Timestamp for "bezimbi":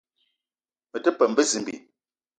1.41-1.75